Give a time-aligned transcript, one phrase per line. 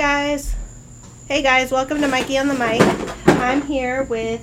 [0.00, 0.54] guys.
[1.28, 2.80] Hey guys, welcome to Mikey on the Mic.
[3.26, 4.40] I'm here with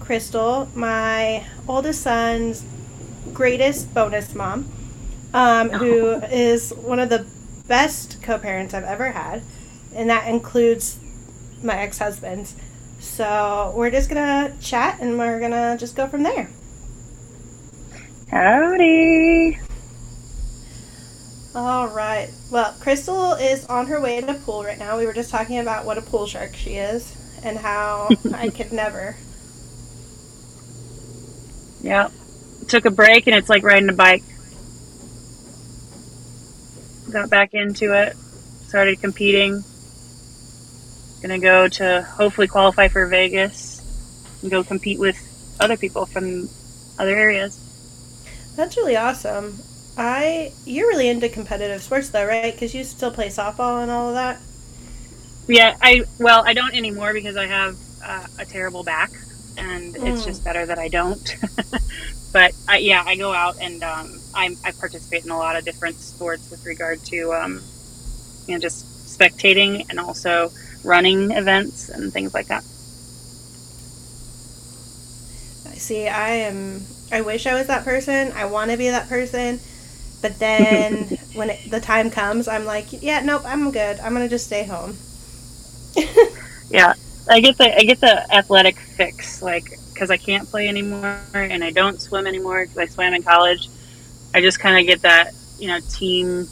[0.00, 2.64] Christel, my oldest son's
[3.32, 4.68] greatest bonus mom,
[5.32, 7.24] um, who is one of the
[7.68, 9.42] best co parents I've ever had,
[9.94, 10.98] and that includes
[11.62, 12.56] my ex husband's.
[12.98, 16.50] So we're just gonna chat and we're gonna just go from there.
[18.28, 19.60] Howdy.
[21.56, 22.28] All right.
[22.50, 24.98] Well, Christel is on her way to the pool right now.
[24.98, 28.74] We were just talking about what a pool shark she is and how I could
[28.74, 29.16] never.
[31.80, 32.10] Yeah.
[32.68, 34.22] Took a break and it's like riding a bike.
[37.10, 38.18] Got back into it.
[38.68, 39.64] Started competing.
[41.22, 43.80] Gonna go to hopefully qualify for Vegas
[44.42, 45.16] and go compete with
[45.58, 46.50] other people from
[46.98, 47.58] other areas.
[48.56, 49.58] That's really awesome.
[49.96, 52.52] I you're really into competitive sports though, right?
[52.52, 54.40] Because you still play softball and all of that.
[55.48, 59.12] Yeah, I well, I don't anymore because I have uh, a terrible back,
[59.56, 61.36] and it's just better that I don't.
[62.32, 65.64] but I, yeah, I go out and um, I, I participate in a lot of
[65.64, 67.62] different sports with regard to um,
[68.46, 70.50] you know just spectating and also
[70.84, 72.64] running events and things like that.
[75.66, 76.08] I see.
[76.08, 76.86] I am.
[77.12, 78.32] I wish I was that person.
[78.32, 79.60] I want to be that person.
[80.26, 84.00] But then when it, the time comes, I'm like, yeah, nope, I'm good.
[84.00, 84.96] I'm gonna just stay home.
[86.68, 86.94] yeah,
[87.30, 91.62] I get the I get the athletic fix, like because I can't play anymore and
[91.62, 93.68] I don't swim anymore because I swam in college.
[94.34, 96.48] I just kind of get that you know team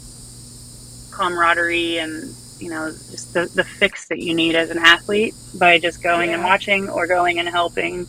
[1.11, 5.81] camaraderie and you know just the, the fix that you need as an athlete by
[5.81, 6.37] just going yeah.
[6.37, 8.07] and watching or going and helping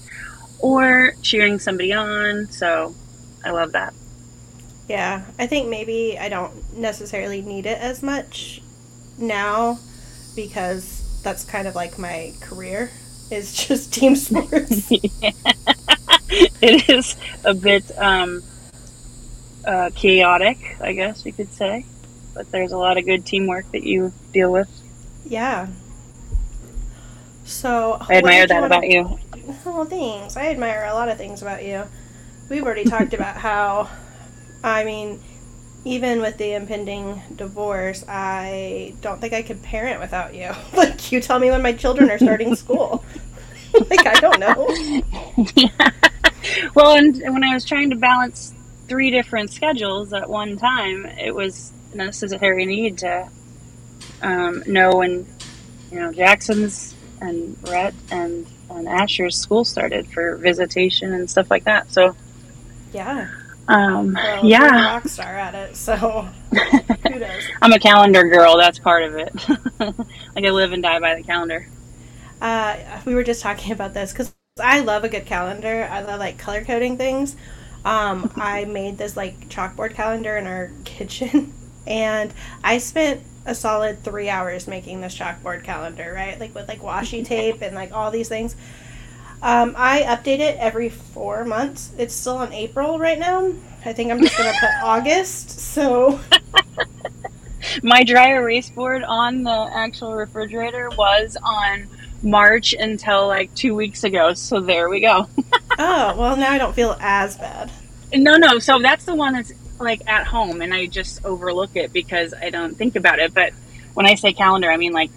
[0.59, 2.51] or cheering somebody on.
[2.51, 2.93] So
[3.43, 3.95] I love that.
[4.87, 8.61] Yeah, I think maybe I don't necessarily need it as much
[9.17, 9.79] now
[10.35, 12.91] because that's kind of like my career
[13.31, 14.91] is just team sports.
[16.29, 18.43] it is a bit um,
[19.65, 21.85] uh, chaotic, I guess you could say,
[22.33, 24.69] but there's a lot of good teamwork that you deal with.
[25.25, 25.67] Yeah.
[27.45, 29.19] So I admire that about you.
[29.65, 30.35] Oh, thanks.
[30.35, 31.83] I admire a lot of things about you.
[32.49, 33.89] We've already talked about how
[34.65, 35.21] I mean,
[35.85, 40.51] even with the impending divorce, I don't think I could parent without you.
[40.75, 43.05] like, you tell me when my children are starting school.
[43.89, 44.67] like, I don't know.
[45.55, 45.91] yeah.
[46.73, 48.53] Well, and when I was trying to balance
[48.87, 53.29] three different schedules at one time, it was a necessary need to
[54.23, 55.27] um, know when,
[55.91, 61.65] you know, Jackson's and Rhett and, and Asher's school started for visitation and stuff like
[61.65, 61.91] that.
[61.91, 62.15] So,
[62.93, 63.29] yeah.
[63.67, 65.75] Um, well, yeah, rock star at it.
[65.75, 66.27] So.
[67.61, 68.57] I'm a calendar girl.
[68.57, 69.33] That's part of it.
[69.79, 71.67] like I live and die by the calendar.
[72.41, 75.87] Uh, we were just talking about this because I love a good calendar.
[75.89, 77.35] I love like color coding things.
[77.83, 81.53] Um, I made this like chalkboard calendar in our kitchen,
[81.87, 82.33] and
[82.63, 86.13] I spent a solid three hours making this chalkboard calendar.
[86.15, 88.55] Right, like with like washi tape and like all these things.
[89.41, 91.91] Um, I update it every four months.
[91.97, 93.53] It's still on April right now.
[93.85, 95.49] I think I'm just gonna put August.
[95.59, 96.19] So
[97.83, 101.87] my dry erase board on the actual refrigerator was on
[102.23, 104.33] March until like two weeks ago.
[104.33, 105.27] So there we go.
[105.77, 107.71] oh well, now I don't feel as bad.
[108.13, 108.59] No, no.
[108.59, 112.49] So that's the one that's like at home, and I just overlook it because I
[112.49, 113.33] don't think about it.
[113.33, 113.53] But
[113.93, 115.11] when I say calendar, I mean like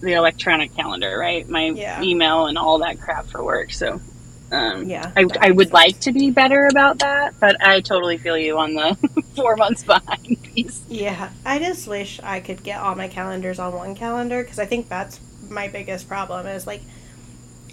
[0.00, 1.48] the electronic calendar, right?
[1.48, 2.02] My yeah.
[2.02, 3.72] email and all that crap for work.
[3.72, 4.00] So,
[4.50, 5.74] um, yeah, I, I would sense.
[5.74, 9.84] like to be better about that, but I totally feel you on the four months
[9.84, 10.82] behind piece.
[10.88, 14.66] Yeah, I just wish I could get all my calendars on one calendar because I
[14.66, 16.82] think that's my biggest problem is like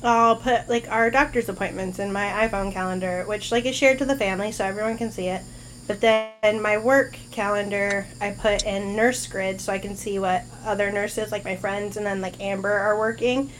[0.03, 4.05] I'll put like our doctor's appointments in my iPhone calendar, which like is shared to
[4.05, 5.41] the family so everyone can see it.
[5.87, 10.91] But then my work calendar, I put in NurseGrid so I can see what other
[10.91, 13.51] nurses, like my friends and then like Amber, are working.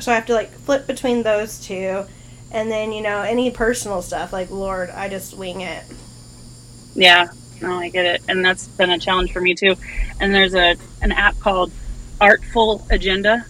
[0.00, 2.04] So I have to like flip between those two.
[2.52, 5.84] And then, you know, any personal stuff, like, Lord, I just wing it.
[6.94, 7.28] Yeah,
[7.62, 8.22] no, I get it.
[8.28, 9.76] And that's been a challenge for me too.
[10.18, 11.70] And there's a an app called
[12.20, 13.46] Artful Agenda.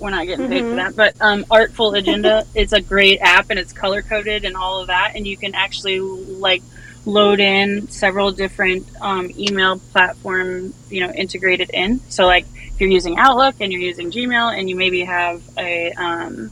[0.00, 0.70] We're not getting paid mm-hmm.
[0.70, 4.56] for that, but um, Artful Agenda is a great app and it's color coded and
[4.56, 5.12] all of that.
[5.14, 6.62] And you can actually like
[7.06, 12.90] load in several different um, email platform you know integrated in so like if you're
[12.90, 16.50] using outlook and you're using gmail and you maybe have a um,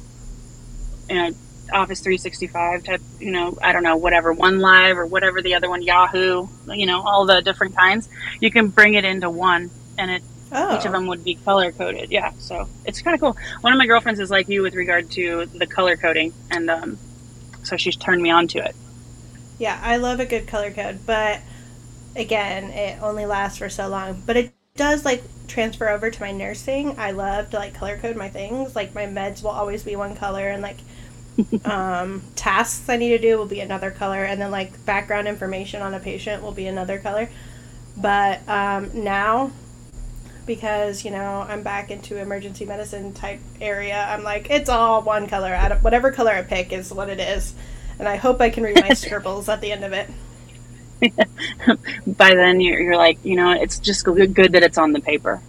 [1.09, 1.31] you know
[1.73, 5.71] office 365 type you know i don't know whatever one live or whatever the other
[5.71, 8.11] one yahoo you know all the different kinds
[8.41, 10.23] you can bring it into one and it
[10.55, 10.79] Oh.
[10.79, 12.11] Each of them would be color coded.
[12.11, 13.37] Yeah, so it's kind of cool.
[13.63, 16.99] One of my girlfriends is like you with regard to the color coding, and um,
[17.63, 18.77] so she's turned me on to it.
[19.63, 21.39] Yeah, I love a good color code, but
[22.17, 24.21] again, it only lasts for so long.
[24.27, 26.99] But it does like transfer over to my nursing.
[26.99, 28.75] I love to like color code my things.
[28.75, 30.79] Like my meds will always be one color, and like
[31.65, 35.81] um, tasks I need to do will be another color, and then like background information
[35.81, 37.31] on a patient will be another color.
[37.97, 39.53] But um, now,
[40.45, 45.29] because you know I'm back into emergency medicine type area, I'm like it's all one
[45.29, 45.55] color.
[45.55, 47.55] Out of whatever color I pick is what it is,
[47.99, 50.11] and I hope I can read my scribbles at the end of it.
[52.07, 55.01] By then, you're, you're like, you know, it's just good, good that it's on the
[55.01, 55.43] paper.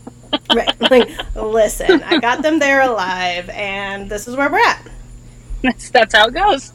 [0.54, 0.80] right.
[0.80, 4.86] Like, listen, I got them there alive, and this is where we're at.
[5.62, 6.72] That's that's how it goes.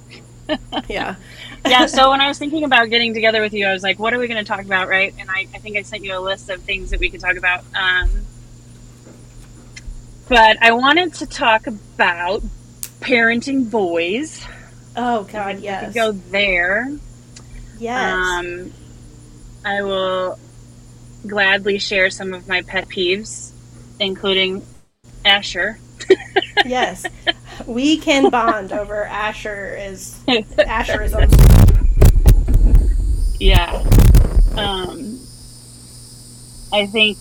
[0.88, 1.16] yeah.
[1.66, 1.86] yeah.
[1.88, 4.20] So when I was thinking about getting together with you, I was like, what are
[4.20, 5.14] we going to talk about, right?
[5.18, 7.38] And I, I think I sent you a list of things that we could talk
[7.38, 7.64] about.
[7.74, 8.10] Um,
[10.28, 12.44] but I wanted to talk about
[13.00, 14.44] parenting boys.
[14.98, 15.94] Oh God, yes.
[15.94, 16.90] go there.
[17.80, 18.14] Yes.
[18.14, 18.72] Um,
[19.66, 20.40] I will
[21.28, 23.52] gladly share some of my pet peeves,
[24.00, 24.66] including
[25.26, 25.80] Asher.
[26.66, 27.06] yes,
[27.66, 31.32] we can bond over Asher as Asher is Asherism.
[33.40, 33.84] Yeah.
[34.58, 35.20] Um,
[36.72, 37.18] I think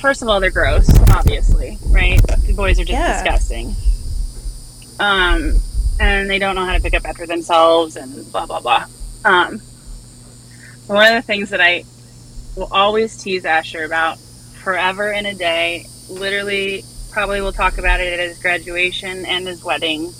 [0.00, 2.20] first of all they're gross, obviously, right?
[2.46, 3.22] The boys are just Yeah.
[3.22, 3.74] disgusting.
[4.98, 5.54] Um,
[6.00, 8.86] and they don't know how to pick up after themselves and blah blah blah.
[9.24, 9.60] Um,
[10.86, 11.84] one of the things that I
[12.56, 18.12] will always tease Asher about forever and a day, literally probably will talk about it
[18.12, 20.12] at his graduation and his wedding.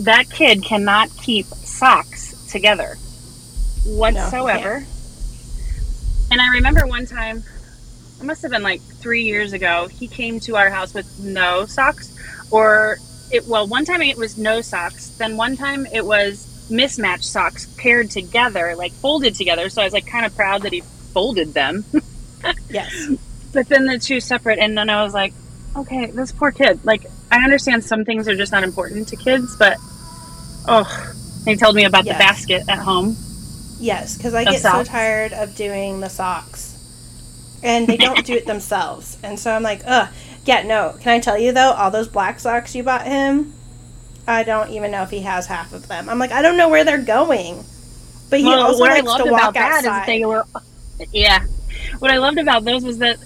[0.00, 2.96] That kid cannot keep socks together
[3.84, 4.84] whatsoever.
[6.30, 7.42] and I remember one time,
[8.20, 11.66] it must have been like three years ago, he came to our house with no
[11.66, 12.16] socks,
[12.50, 12.98] or
[13.32, 17.66] it, well, one time it was no socks, then one time it was mismatched socks
[17.78, 19.68] paired together, like folded together.
[19.68, 20.80] So I was like kind of proud that he
[21.12, 21.84] folded them.
[22.68, 23.08] Yes.
[23.52, 25.32] but then the two separate and then i was like
[25.76, 29.54] okay this poor kid like i understand some things are just not important to kids
[29.56, 29.76] but
[30.66, 31.14] oh
[31.44, 32.16] they told me about Yes.
[32.16, 33.16] the basket at home
[33.78, 36.76] Yes, because I get so tired of doing the socks,
[37.64, 40.08] and they don't do it themselves, and so I'm like, ugh.
[40.44, 40.96] Yeah, no.
[41.00, 41.72] Can I tell you though?
[41.72, 43.52] All those black socks you bought him,
[44.26, 46.08] I don't even know if he has half of them.
[46.08, 47.64] I'm like, I don't know where they're going.
[48.30, 50.00] But he well, also what i likes loved to about walk that is outside.
[50.00, 50.44] that they were
[51.12, 51.44] yeah
[51.98, 53.18] what i loved about those was that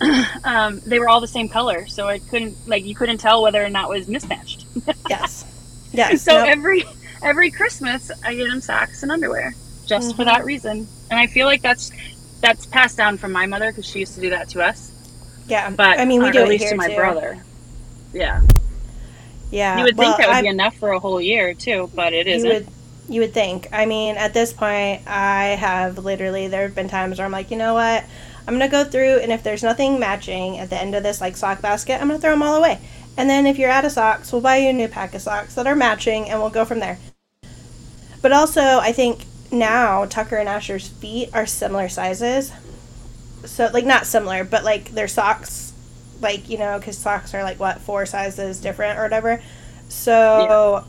[0.44, 3.64] um, they were all the same color so i couldn't like you couldn't tell whether
[3.64, 4.64] or not it was mismatched
[5.08, 5.44] yes.
[5.92, 6.22] Yes.
[6.22, 6.46] so nope.
[6.48, 6.84] every
[7.24, 9.52] every Christmas I get him socks and underwear
[9.86, 10.26] just for Mhm.
[10.26, 10.86] that reason.
[11.10, 11.90] And I feel like that's
[12.40, 14.91] that's passed down from my mother because she used to do that to us.
[15.48, 15.70] Yeah.
[15.70, 16.96] But I mean, we do at least to my too.
[16.96, 17.42] brother.
[18.12, 18.42] Yeah,
[19.50, 19.78] Yeah.
[19.78, 22.12] you would well, think that would I- be enough for a whole year too, but
[22.12, 22.48] it you isn't.
[22.50, 22.66] would
[23.08, 27.18] you would think i mean at this point i have literally there have been times
[27.18, 28.04] where i'm like you know what
[28.46, 31.36] i'm gonna go through and if there's nothing matching at the end of this like
[31.36, 32.78] sock basket i'm gonna throw them all away
[33.16, 35.56] and then if you're out of socks we'll buy you a new pack of socks
[35.56, 36.96] that are matching and we'll go from there
[38.22, 42.52] but also i think now tucker and asher's feet are similar sizes
[43.44, 45.72] so like not similar but like their socks
[46.20, 49.42] like you know because socks are like what four sizes different or whatever
[49.88, 50.84] so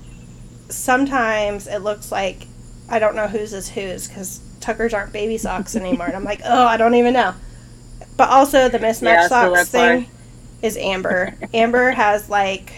[0.70, 2.48] sometimes it looks like
[2.90, 6.42] I don't know whose is whose because Tucker's aren't baby socks anymore, and I'm like,
[6.46, 7.34] oh, I don't even know.
[8.18, 10.08] But also the mismatched Yeah, socks that's thing why.
[10.62, 11.36] is Amber.
[11.54, 12.74] Amber has like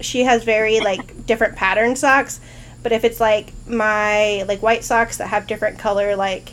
[0.00, 2.40] she has very like different pattern socks,
[2.82, 6.52] but if it's like my like white socks that have different color like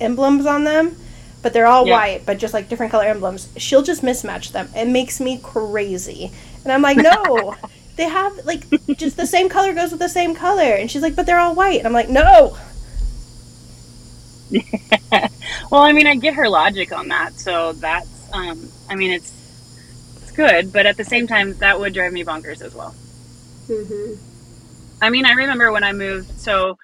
[0.00, 0.96] emblems on them,
[1.42, 1.92] but they're all Yeah.
[1.92, 4.68] white, but just like different color emblems, she'll just mismatch them.
[4.74, 6.32] It makes me crazy.
[6.64, 7.56] And I'm like, no,
[7.96, 10.74] they have like just the same color goes with the same color.
[10.74, 11.78] And she's like, but they're all white.
[11.78, 12.56] And I'm like, no.
[15.70, 19.32] well, I mean, I get her logic on that, so that's um, I mean, it's
[20.22, 22.94] it's good, but at the same time, that would drive me bonkers as well.
[23.68, 24.14] Mm-hmm.
[25.02, 26.40] I mean, I remember when I moved.
[26.40, 26.78] So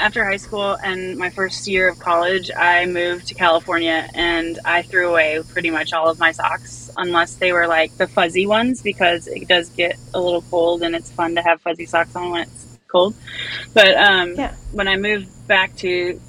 [0.00, 4.82] after high school and my first year of college, I moved to California and I
[4.82, 8.82] threw away pretty much all of my socks, unless they were like the fuzzy ones,
[8.82, 12.30] because it does get a little cold and it's fun to have fuzzy socks on
[12.30, 13.14] when it's cold.
[13.74, 14.54] But um, Yeah.
[14.72, 16.20] when I moved back to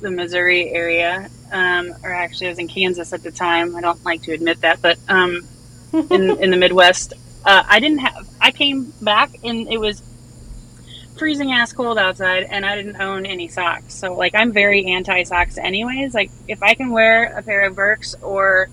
[0.00, 3.74] the Missouri area, um, or actually I was in Kansas at the time.
[3.76, 5.40] I don't like to admit that, but um,
[5.92, 7.14] in in the Midwest.
[7.46, 8.26] Uh, I didn't have.
[8.40, 10.02] I came back and it was
[11.16, 13.94] freezing ass cold outside and I didn't own any socks.
[13.94, 16.14] So like I'm very anti socks anyways.
[16.14, 18.68] Like if I can wear a pair of Birks or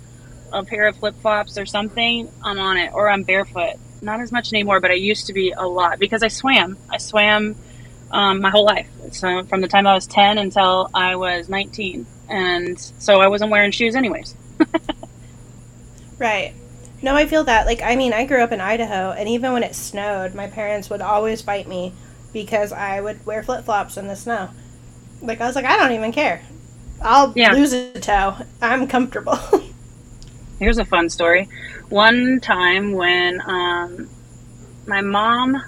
[0.51, 2.93] a pair of flip flops or something, I'm on it.
[2.93, 3.75] Or I'm barefoot.
[4.01, 6.77] Not as much anymore, but I used to be a lot because I swam.
[6.89, 7.55] I swam
[8.11, 8.89] um, my whole life.
[9.11, 12.05] So from the time I was 10 until I was 19.
[12.27, 14.35] And so I wasn't wearing shoes anyways.
[16.17, 16.53] right.
[17.03, 17.65] No, I feel that.
[17.65, 20.87] Like, I mean, I grew up in Idaho, and even when it snowed, my parents
[20.89, 21.93] would always fight me
[22.33, 24.49] because I would wear flip flops in the snow.
[25.21, 26.41] Like, I was like, I don't even care.
[27.01, 27.51] I'll yeah.
[27.53, 28.35] lose a toe.
[28.61, 29.37] I'm comfortable.
[30.59, 31.47] Here's a fun story.
[31.89, 34.09] One time when um,
[34.87, 35.61] my mom,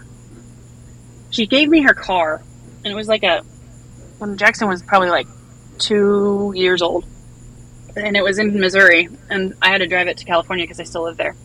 [1.32, 2.44] she gave me her car,
[2.84, 3.42] and it was like a,
[4.20, 5.28] when Jackson was probably like
[5.80, 7.06] two years old
[7.96, 10.84] and it was in Missouri, and I had to drive it to California because I
[10.84, 11.36] still live there.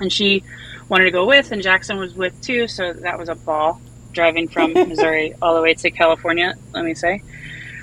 [0.00, 0.42] And she
[0.88, 3.80] wanted to go with, and Jackson was with too, so that was a ball
[4.18, 6.52] driving from Missouri all the way to California.
[6.72, 7.22] Let me say,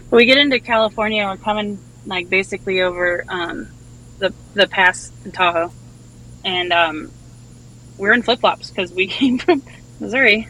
[0.10, 3.70] but we get into California, we're coming like basically over um,
[4.20, 5.72] the the pass in Tahoe,
[6.44, 7.12] and um,
[7.98, 9.63] we're in flip flops because we came from
[10.01, 10.50] Missouri,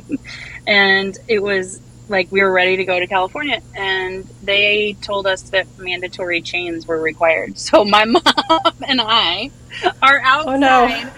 [0.66, 1.78] and it was
[2.08, 6.86] like we were ready to go to California and they told us that mandatory chains
[6.86, 7.58] were required.
[7.58, 8.22] So my mom
[8.86, 9.50] and I
[10.02, 11.10] are outside oh, no.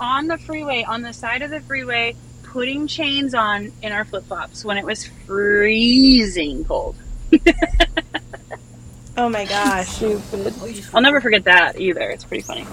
[0.00, 2.16] on the freeway, on the side of the freeway,
[2.52, 6.94] putting chains on in our flip flops when it was freezing cold.
[9.16, 9.88] oh my gosh.
[9.88, 10.54] Stupid.
[10.92, 12.10] I'll never forget that either.
[12.10, 12.66] It's pretty funny.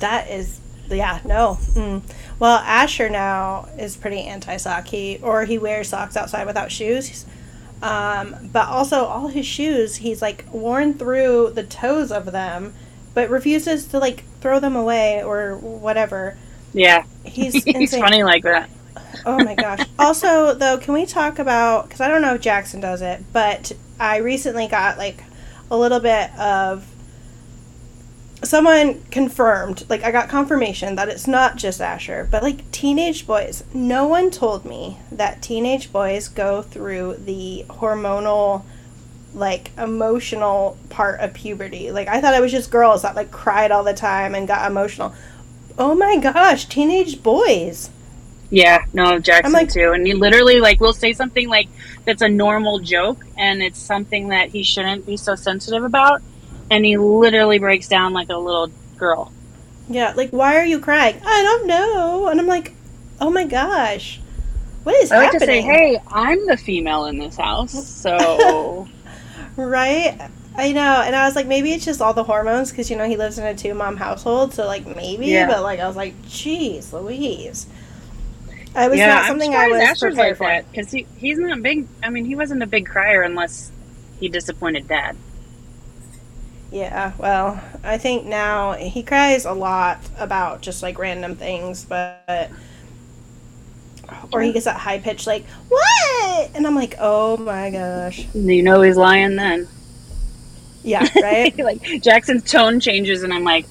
[0.00, 0.60] That is
[0.90, 1.56] yeah, no.
[1.74, 2.02] Mm.
[2.40, 4.88] Well, Asher now is pretty anti sock.
[4.88, 7.24] He or he wears socks outside without shoes.
[7.80, 12.74] Um, but also all his shoes, he's like worn through the toes of them,
[13.12, 16.36] but refuses to like throw them away or whatever.
[16.74, 18.68] Yeah, he's he's funny like that.
[19.24, 19.86] oh my gosh.
[19.98, 23.72] Also, though, can we talk about because I don't know if Jackson does it, but
[23.98, 25.22] I recently got like
[25.70, 26.84] a little bit of
[28.42, 33.64] someone confirmed, like I got confirmation that it's not just Asher, but like teenage boys.
[33.72, 38.64] No one told me that teenage boys go through the hormonal
[39.34, 41.90] like emotional part of puberty.
[41.90, 44.70] Like I thought it was just girls that like cried all the time and got
[44.70, 45.14] emotional.
[45.78, 47.90] Oh my gosh, teenage boys.
[48.50, 49.92] Yeah, no, Jackson like, too.
[49.92, 51.68] And he literally like will say something like
[52.04, 56.22] that's a normal joke and it's something that he shouldn't be so sensitive about
[56.70, 59.32] and he literally breaks down like a little girl.
[59.88, 61.20] Yeah, like why are you crying?
[61.24, 62.28] I don't know.
[62.28, 62.72] And I'm like,
[63.20, 64.20] oh my gosh,
[64.84, 65.40] what is I happening?
[65.40, 68.88] to say, hey, I'm the female in this house, so
[69.56, 70.30] right.
[70.56, 73.08] I know, and I was like, maybe it's just all the hormones because you know
[73.08, 75.48] he lives in a two mom household, so like maybe, yeah.
[75.48, 77.66] but like I was like, jeez, Louise.
[78.76, 81.60] I was yeah, not something I was Asher's prepared like for because he he's not
[81.62, 81.86] big.
[82.02, 83.72] I mean, he wasn't a big crier unless
[84.20, 85.16] he disappointed dad.
[86.70, 92.50] Yeah, well, I think now he cries a lot about just like random things, but
[94.32, 98.26] or he gets that high pitch like what, and I'm like, oh my gosh.
[98.34, 99.68] You know he's lying then.
[100.84, 101.56] Yeah, right.
[101.58, 103.66] like Jackson's tone changes, and I'm like,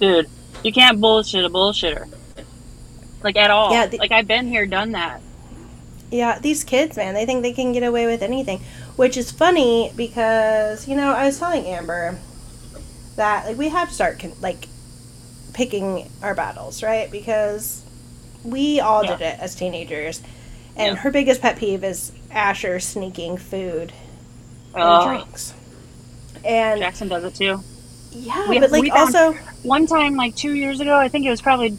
[0.00, 0.28] dude,
[0.64, 2.08] you can't bullshit a bullshitter.
[3.22, 3.70] Like at all.
[3.70, 3.86] Yeah.
[3.86, 5.20] The- like I've been here, done that.
[6.10, 8.60] Yeah, these kids, man, they think they can get away with anything,
[8.96, 12.18] which is funny because you know I was telling Amber
[13.16, 14.68] that like we have to start con- like
[15.54, 17.10] picking our battles, right?
[17.10, 17.82] Because
[18.44, 19.16] we all yeah.
[19.16, 20.22] did it as teenagers.
[20.76, 21.02] And yeah.
[21.02, 23.92] her biggest pet peeve is Asher sneaking food
[24.74, 25.54] and drinks.
[26.44, 27.60] And Jackson does it too.
[28.12, 29.32] Yeah, we, but like also
[29.62, 31.76] one time, like two years ago, I think it was probably.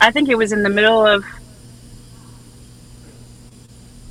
[0.00, 1.24] I think it was in the middle of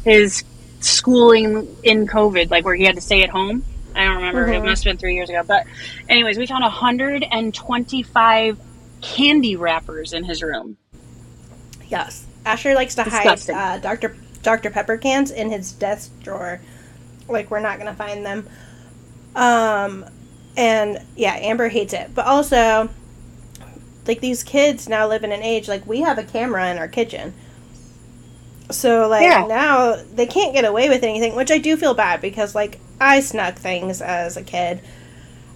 [0.03, 0.43] his
[0.79, 3.63] schooling in COVID, like where he had to stay at home.
[3.95, 4.45] I don't remember.
[4.45, 4.63] Mm-hmm.
[4.63, 5.43] It must have been three years ago.
[5.45, 5.65] But,
[6.07, 8.59] anyways, we found 125
[9.01, 10.77] candy wrappers in his room.
[11.87, 12.25] Yes.
[12.45, 13.55] Asher likes to Disgusting.
[13.55, 14.15] hide uh, Dr.
[14.43, 14.69] Dr.
[14.69, 16.61] Pepper cans in his desk drawer.
[17.27, 18.47] Like, we're not going to find them.
[19.35, 20.05] Um,
[20.55, 22.15] and yeah, Amber hates it.
[22.15, 22.89] But also,
[24.05, 26.87] like, these kids now live in an age, like, we have a camera in our
[26.87, 27.33] kitchen.
[28.69, 29.45] So like yeah.
[29.47, 33.19] now they can't get away with anything, which I do feel bad because like I
[33.21, 34.81] snuck things as a kid.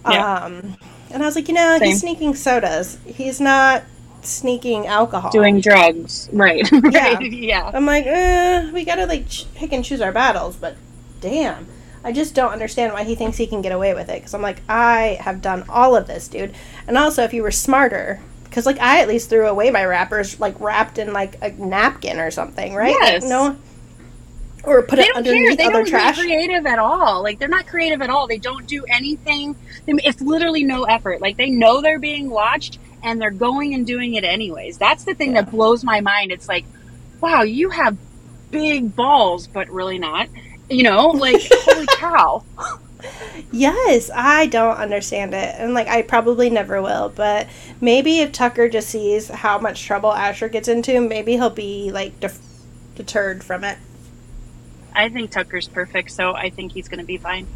[0.08, 0.36] Yeah.
[0.36, 0.76] Um,
[1.10, 1.88] and I was like, you know, Same.
[1.88, 2.98] he's sneaking sodas.
[3.04, 3.84] He's not
[4.22, 5.30] sneaking alcohol.
[5.30, 6.28] Doing drugs.
[6.32, 6.68] Right.
[6.90, 7.20] Yeah.
[7.20, 7.70] yeah.
[7.72, 10.76] I'm like, eh, we gotta like ch- pick and choose our battles, but
[11.22, 11.66] damn.
[12.04, 14.16] I just don't understand why he thinks he can get away with it.
[14.16, 16.52] Because I'm like, I have done all of this, dude.
[16.86, 20.38] And also, if you were smarter, because like I at least threw away my wrappers
[20.40, 22.94] like wrapped in like a napkin or something, right?
[23.00, 23.22] Yes.
[23.22, 23.56] Like, no.
[24.64, 25.56] Or put they it don't underneath care.
[25.56, 26.16] They other don't trash.
[26.16, 27.22] get creative at all.
[27.22, 28.26] Like they're not creative at all.
[28.26, 29.56] They don't do anything.
[29.86, 31.20] It's literally no effort.
[31.20, 34.76] Like they know they're being watched and they're going and doing it anyways.
[34.78, 35.42] That's the thing Yeah.
[35.42, 36.30] that blows my mind.
[36.30, 36.64] It's like,
[37.20, 37.96] wow, you have
[38.50, 40.28] big balls, but really not.
[40.68, 42.44] You know, like holy cow.
[43.50, 45.54] Yes, I don't understand it.
[45.58, 47.48] And like I probably never will, but
[47.80, 52.18] maybe if Tucker just sees how much trouble Asher gets into, maybe he'll be like
[52.20, 52.40] def-
[52.94, 53.78] deterred from it.
[54.94, 57.46] I think Tucker's perfect, so I think he's going to be fine.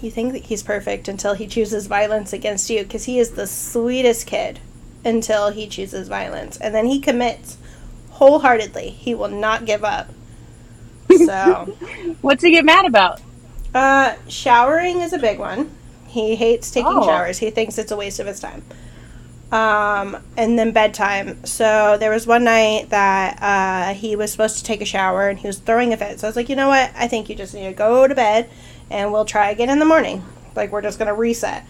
[0.00, 3.46] You think that he's perfect until he chooses violence against you because he is the
[3.46, 4.60] sweetest kid
[5.04, 6.58] until he chooses violence.
[6.58, 7.56] And then he commits
[8.10, 8.90] wholeheartedly.
[8.90, 10.10] He will not give up.
[11.14, 11.64] So,
[12.22, 13.20] What's he get mad about?
[13.74, 15.70] uh, showering is a big one.
[16.06, 17.04] He hates taking Oh.
[17.04, 18.62] showers, he thinks it's a waste of his time.
[19.52, 21.44] Um, and then bedtime.
[21.44, 25.38] So there was one night that uh, he was supposed to take a shower and
[25.38, 26.18] he was throwing a fit.
[26.18, 26.90] So I was like, you know what?
[26.96, 28.50] I think you just need to go to bed
[28.90, 30.24] and we'll try again in the morning.
[30.56, 31.64] Like we're just gonna reset.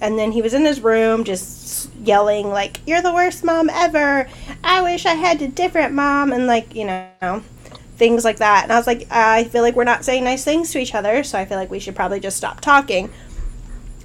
[0.00, 4.28] And then he was in his room just yelling like, "You're the worst mom ever!
[4.62, 7.42] I wish I had a different mom!" And like you know,
[7.96, 8.64] things like that.
[8.64, 11.24] And I was like, I feel like we're not saying nice things to each other,
[11.24, 13.10] so I feel like we should probably just stop talking.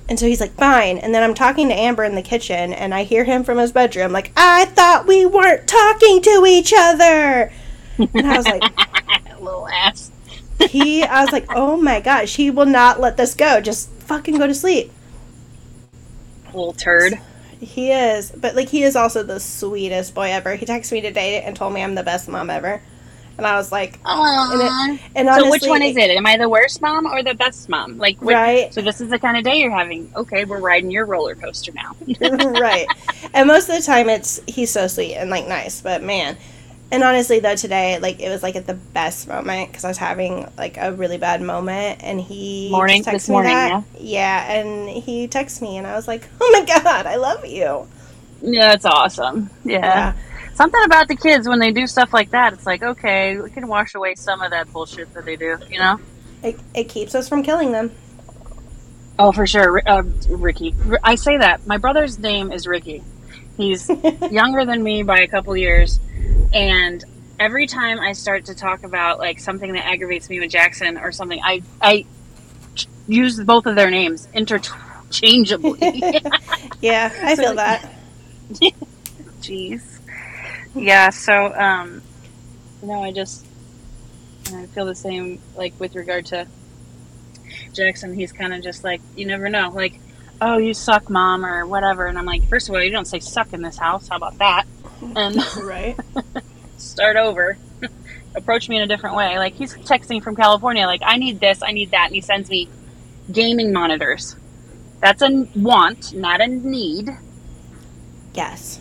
[0.09, 0.97] And so he's like, fine.
[0.97, 3.71] And then I'm talking to Amber in the kitchen, and I hear him from his
[3.71, 7.51] bedroom, like, I thought we weren't talking to each other.
[7.97, 8.63] And I was like,
[9.39, 10.11] Little ass.
[10.59, 13.59] he, I was like, oh my gosh, he will not let this go.
[13.61, 14.91] Just fucking go to sleep.
[16.47, 17.19] Little turd.
[17.59, 20.55] He is, but like, he is also the sweetest boy ever.
[20.55, 22.81] He texted me today and told me I'm the best mom ever.
[23.41, 24.51] And I was like, ah.
[24.53, 24.99] Aww.
[25.15, 26.11] and So which one is it?
[26.11, 27.97] Am I the worst mom or the best mom?
[27.97, 28.73] Like, what, Right.
[28.73, 30.11] So this is the kind of day you're having.
[30.15, 31.95] Okay, we're riding your roller coaster now.
[32.21, 32.87] right.
[33.33, 36.37] And most of the time it's he's so sweet and like nice, but man.
[36.91, 39.97] And honestly though today like it was like at the best moment cuz I was
[39.97, 43.03] having like a really bad moment and he Morning?
[43.03, 43.83] texted This me morning, that.
[43.99, 47.87] yeah, and he texted me and I was like, "Oh my god, I love you."
[48.41, 49.49] yeah, that's awesome.
[49.63, 49.79] Yeah.
[49.83, 50.13] Yeah.
[50.61, 52.53] Something about the kids when they do stuff like that.
[52.53, 55.57] It's like, okay, we can wash away some of that bullshit that they do.
[55.67, 55.99] You know?
[56.43, 57.89] It, it keeps us from killing them.
[59.17, 60.75] Oh, for sure, uh, Ricky.
[61.03, 61.65] I say that.
[61.65, 63.03] My brother's name is Ricky.
[63.57, 63.89] He's
[64.29, 65.99] younger than me by a couple years,
[66.53, 67.03] and
[67.39, 71.11] every time I start to talk about like something that aggravates me with Jackson or
[71.11, 72.05] something, I I
[73.07, 75.79] use both of their names interchangeably.
[76.81, 77.91] yeah, I feel that.
[79.41, 79.90] Jeez.
[80.75, 81.09] Yeah.
[81.09, 82.01] So, um,
[82.81, 83.45] no, I just
[84.53, 85.39] I feel the same.
[85.55, 86.47] Like with regard to
[87.73, 89.69] Jackson, he's kind of just like you never know.
[89.69, 89.99] Like,
[90.39, 92.07] oh, you suck, mom, or whatever.
[92.07, 94.07] And I'm like, first of all, you don't say suck in this house.
[94.07, 94.65] How about that?
[95.15, 95.97] And Right?
[96.77, 97.57] start over.
[98.35, 99.37] Approach me in a different way.
[99.37, 100.85] Like he's texting from California.
[100.85, 102.69] Like I need this, I need that, and he sends me
[103.31, 104.35] gaming monitors.
[104.99, 107.09] That's a want, not a need.
[108.33, 108.79] Yes.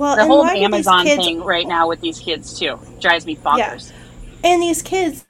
[0.00, 2.78] Well, The whole why do these Amazon kids thing right now with these kids too
[3.00, 3.92] drives me bonkers.
[4.42, 5.26] And these kids,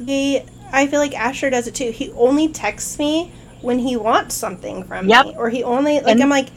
[0.00, 1.92] they, I feel like Asher does it too.
[1.92, 5.26] He only texts me when he wants something from Yep.
[5.26, 6.48] me, or he only like And- I'm like,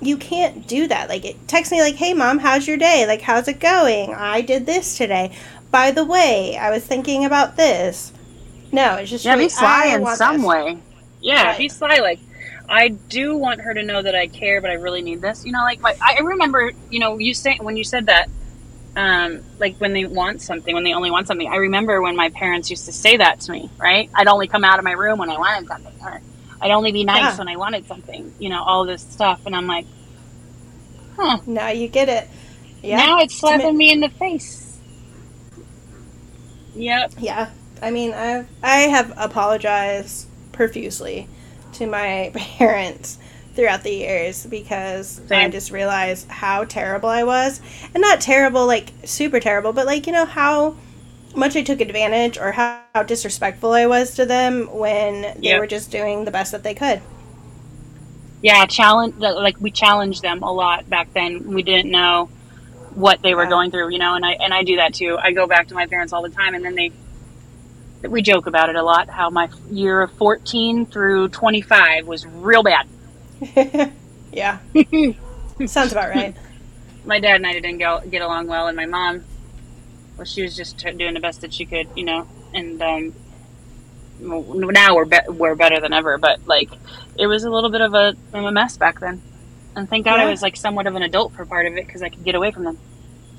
[0.00, 1.10] you can't do that.
[1.10, 3.06] Like, it text me like, "Hey, mom, how's your day?
[3.06, 4.14] Like, how's it going?
[4.14, 5.32] I did this today.
[5.70, 8.14] By the way, I was thinking about this."
[8.72, 10.78] No, it's just Yeah, be sly "I in some this." way.
[11.20, 11.58] Yeah, Right.
[11.58, 11.96] be sly.
[12.00, 12.18] Like,
[12.70, 15.44] I do want her to know that I care, but I really need this.
[15.44, 18.30] You know, like my, I remember, you know, you say when you said that,
[18.96, 21.48] um, like when they want something, when they only want something.
[21.48, 23.70] I remember when my parents used to say that to me.
[23.76, 24.08] Right?
[24.14, 26.20] I'd only come out of my room when I wanted something, or
[26.60, 27.38] I'd only be nice Yeah.
[27.38, 28.32] when I wanted something.
[28.38, 29.86] You know, all this stuff, and I'm like,
[31.16, 31.38] huh.
[31.46, 32.28] Now you get it.
[32.82, 32.98] Yeah.
[32.98, 34.78] Now it's slapping me in the face.
[36.76, 37.14] Yep.
[37.18, 37.50] Yeah,
[37.82, 41.28] I mean, I've I have apologized profusely
[41.80, 43.18] to my parents
[43.54, 47.60] throughout the years because I just realized how terrible I was,
[47.94, 50.76] and not terrible like super terrible, but like you know how
[51.34, 55.56] much I took advantage or how, how disrespectful I was to them when they Yep.
[55.56, 57.02] were just doing the best that they could.
[58.42, 62.30] yeah challenge like we challenged them a lot back then we didn't know
[62.90, 63.48] what they were Yeah.
[63.48, 65.74] going through you know and i and i do that too i go back to
[65.74, 66.92] my parents all the time and then they
[68.02, 72.62] we joke about it a lot how my year of 14 through 25 was real
[72.62, 72.86] bad
[74.32, 74.58] yeah,
[75.66, 76.36] sounds about right.
[77.04, 79.24] my dad and i didn't go, get along well and my mom
[80.16, 83.14] well she was just doing the best that she could you know and um
[84.20, 86.70] now we're be- we're better than ever but like
[87.18, 89.22] it was a little bit of a, of a mess back then
[89.76, 90.26] And thank God Yeah.
[90.26, 92.34] I was like somewhat of an adult for part of it because I could get
[92.34, 92.78] away from them.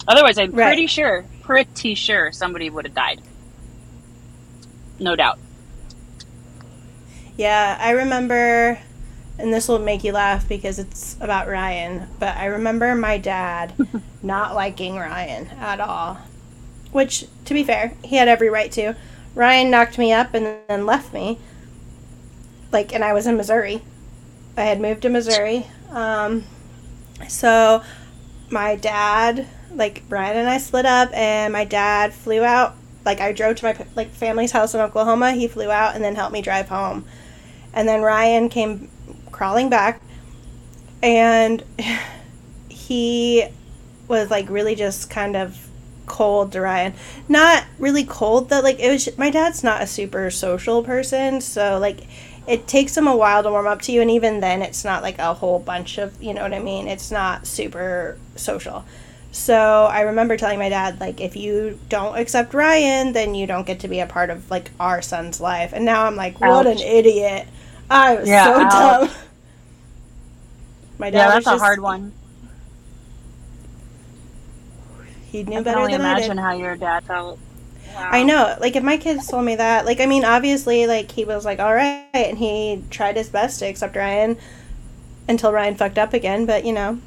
[0.07, 0.67] Otherwise, I'm Right.
[0.67, 3.21] pretty sure, pretty sure somebody would have died.
[5.01, 5.39] No doubt.
[7.35, 8.79] Yeah, I remember,
[9.39, 13.73] and this will make you laugh because it's about Ryan, but I remember my dad
[14.23, 16.19] not liking Ryan at all.
[16.91, 18.95] Which, to be fair, he had every right to.
[19.33, 21.39] Ryan knocked me up and then left me.
[22.71, 23.81] Like, and I was in Missouri.
[24.55, 25.65] I had moved to Missouri.
[25.89, 26.43] Um,
[27.27, 27.81] so,
[28.51, 32.75] my dad, like, Ryan and I split up, and my dad flew out.
[33.05, 35.31] Like, I drove to my like family's house in Oklahoma.
[35.33, 37.05] He flew out and then helped me drive home.
[37.73, 38.89] And then Ryan came
[39.31, 40.01] crawling back,
[41.01, 41.63] and
[42.69, 43.45] he
[44.07, 45.69] was like really just kind of
[46.05, 46.93] cold to Ryan.
[47.29, 48.59] Not really cold though.
[48.59, 49.17] like it was.
[49.17, 52.01] My dad's not a super social person, so like
[52.47, 55.01] it takes him a while to warm up to you, and even then, it's not
[55.01, 56.87] like a whole bunch of you know what I mean.
[56.87, 58.85] It's not super social.
[59.31, 63.65] So I remember telling my dad, like, if you don't accept Ryan, then you don't
[63.65, 65.71] get to be a part of like our son's life.
[65.73, 67.47] And now I'm like, what an idiot!
[67.89, 69.09] I was Yeah, so ouch.
[69.09, 69.09] dumb.
[70.97, 72.13] My dad Yeah, was that's a hard one.
[75.23, 76.33] He I knew can better than I did.
[76.33, 77.39] imagine how your dad felt.
[77.85, 78.11] Wow.
[78.11, 78.55] I know.
[78.59, 81.59] Like if my kids told me that, like I mean, obviously, like he was like,
[81.59, 84.37] all right, and he tried his best to accept Ryan
[85.27, 86.45] until Ryan fucked up again.
[86.45, 86.99] But you know,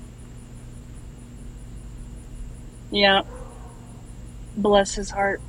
[2.94, 3.22] Yeah.
[4.57, 5.40] Bless his heart.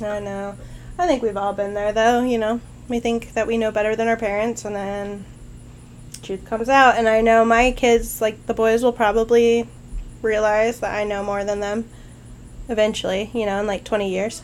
[0.00, 0.56] I know.
[0.98, 2.22] I think we've all been there, though.
[2.22, 5.26] You know, we think that we know better than our parents, and then
[6.22, 6.96] truth comes out.
[6.96, 9.68] And I know my kids, like the boys, will probably
[10.22, 11.90] realize that I know more than them
[12.70, 13.30] eventually.
[13.34, 14.42] You know, in like twenty years.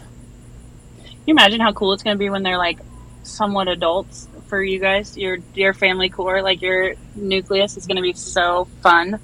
[0.98, 2.78] Can you imagine how cool it's going to be when they're like
[3.22, 5.16] somewhat adults for you guys?
[5.16, 9.18] Your your family core, like your nucleus, is going to be so fun.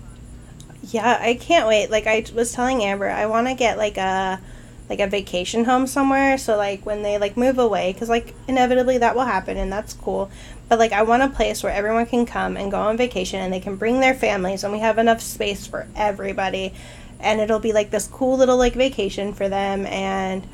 [0.91, 1.91] Yeah, I can't wait.
[1.91, 4.41] Like I was telling Amber, I want to get like a
[4.91, 6.37] like a vacation home somewhere.
[6.37, 9.95] So like when they like move away, because like inevitably that will happen, and that's
[9.95, 10.31] cool.
[10.69, 13.53] But like I want a place where everyone can come and go on vacation, and
[13.53, 16.75] they can bring their families, and we have enough space for everybody,
[17.21, 20.47] and it'll be like this cool little like vacation for them, and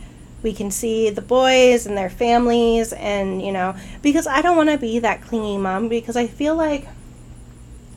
[0.42, 4.70] we can see the boys and their families, and you know, because I don't want
[4.70, 6.86] to be that clingy mom because I feel like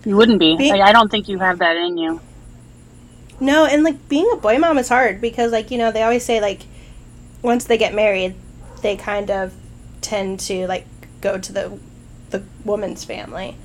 [0.06, 0.58] You wouldn't be.
[0.58, 2.20] Like, I don't think you have that in you.
[3.40, 6.24] No, and like being a boy mom is hard because like, you know, they always
[6.24, 6.62] say like
[7.42, 8.36] once they get married,
[8.82, 9.54] they kind of
[10.02, 10.86] tend to like
[11.22, 11.80] go to the
[12.30, 13.56] the woman's family.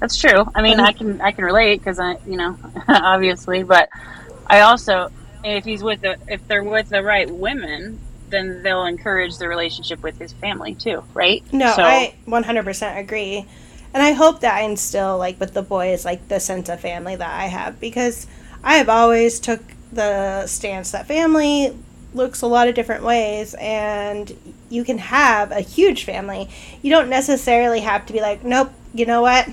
[0.00, 0.44] That's true.
[0.54, 3.88] I mean, Um, I can I can relate because I, you know, obviously, but
[4.46, 5.10] I also,
[5.42, 10.02] if he's with the, if they're with the right women, then they'll encourage the relationship
[10.02, 11.42] with his family too, right?
[11.52, 13.46] No, So, I 100% agree.
[13.94, 17.14] And I hope that I instill like with the boys like the sense of family
[17.14, 18.26] that I have because
[18.62, 21.74] I have always took the stance that family
[22.12, 24.36] looks a lot of different ways and
[24.68, 26.48] you can have a huge family.
[26.82, 29.48] You don't necessarily have to be like, nope, you know what?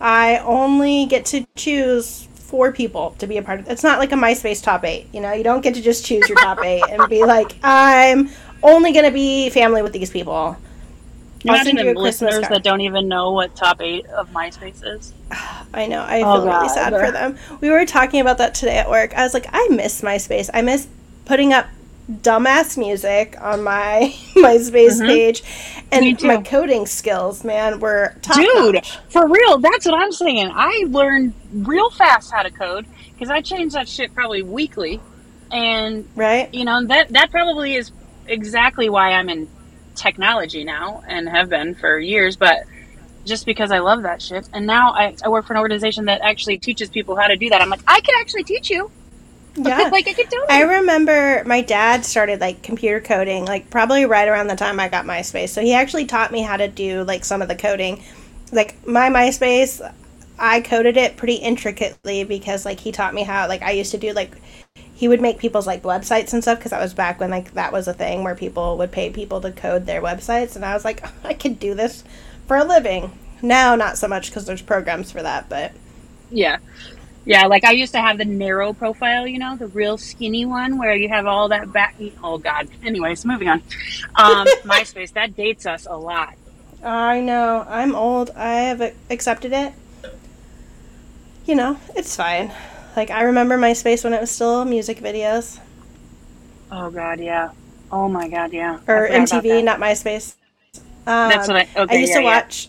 [0.00, 3.68] I only get to choose four people to be a part of.
[3.68, 5.32] It's not like a MySpace top 8, you know?
[5.32, 8.30] You don't get to just choose your top 8 and be like, I'm
[8.62, 10.56] only going to be family with these people.
[11.46, 12.52] I'll imagine send you the a listeners card.
[12.54, 15.12] that don't even know what top eight of MySpace is.
[15.74, 16.00] I know.
[16.00, 17.36] I Oh, feel really sad for them.
[17.60, 19.14] We were talking about that today at work.
[19.16, 20.48] I was like, I miss MySpace.
[20.54, 20.86] I miss
[21.24, 21.66] putting up
[22.10, 25.06] dumbass music on my MySpace Mhm.
[25.06, 25.42] page,
[25.90, 28.98] and my coding skills, man, were top Dude, notch.
[29.08, 30.50] for real, that's what I'm saying.
[30.54, 35.00] I learned real fast how to code because I change that shit probably weekly,
[35.50, 36.52] and Right?
[36.52, 37.90] you know that that probably is
[38.26, 39.48] exactly why I'm in
[39.94, 42.36] technology now and have been for years.
[42.36, 42.64] But
[43.24, 46.20] just because I love that shit, and now I, I work for an organization that
[46.22, 47.62] actually teaches people how to do that.
[47.62, 48.90] I'm like, I can actually teach you.
[49.56, 49.88] Yeah.
[49.92, 50.48] like I can totally.
[50.48, 54.88] I remember my dad started like computer coding, like probably right around the time I
[54.88, 55.50] got MySpace.
[55.50, 58.02] So he actually taught me how to do like some of the coding.
[58.50, 59.80] Like my MySpace,
[60.40, 63.46] I coded it pretty intricately because like he taught me how.
[63.46, 64.32] Like I used to do like
[65.04, 67.74] he would make people's like websites and stuff because that was back when like that
[67.74, 70.82] was a thing where people would pay people to code their websites, and I was
[70.82, 72.04] like, I could do this
[72.46, 73.12] for a living.
[73.42, 75.72] Now, not so much because there's programs for that, but
[76.30, 76.56] Yeah.
[77.26, 80.78] Yeah, like I used to have the narrow profile, you know, the real skinny one
[80.78, 81.96] where you have all that back.
[82.22, 82.68] Oh, God.
[82.82, 83.62] Anyways, moving on.
[84.14, 86.32] Um, MySpace, that dates us a lot.
[86.82, 87.66] I know.
[87.68, 88.30] I'm old.
[88.30, 89.74] I have accepted it.
[91.44, 92.52] You know, it's fine.
[92.96, 95.58] Like, I remember MySpace when it was still music videos.
[96.70, 97.50] Oh, God, yeah.
[97.90, 98.78] Oh, my God, yeah.
[98.86, 100.34] Or MTV, not MySpace.
[101.06, 101.68] Um, That's what I.
[101.76, 102.68] Okay, I used yeah, to watch